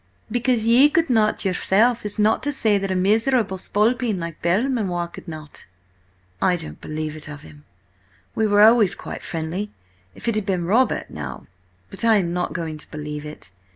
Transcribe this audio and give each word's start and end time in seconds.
"Because 0.31 0.65
ye 0.65 0.89
could 0.89 1.11
not 1.11 1.45
yourself, 1.45 2.03
is 2.07 2.17
not 2.17 2.41
to 2.41 2.51
say 2.51 2.79
that 2.79 2.89
a 2.89 2.95
miserable 2.95 3.59
spalpeen 3.59 4.17
like 4.17 4.41
Belmanoir 4.41 5.07
could 5.07 5.27
not." 5.27 5.67
"I 6.41 6.55
don't 6.55 6.81
believe 6.81 7.15
it 7.15 7.27
of 7.27 7.43
him. 7.43 7.65
We 8.33 8.47
were 8.47 8.63
always 8.63 8.95
quite 8.95 9.21
friendly–if 9.21 10.27
it 10.27 10.33
had 10.33 10.47
been 10.47 10.65
Robert 10.65 11.11
now— 11.11 11.45
But 11.91 12.03
I 12.03 12.15
am 12.15 12.33
not 12.33 12.51
going 12.53 12.79
to 12.79 12.89
believe 12.89 13.25
it. 13.25 13.51